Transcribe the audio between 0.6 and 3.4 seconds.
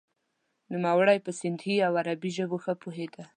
نوموړی په سندهي او عربي ژبو ښه پوهیده.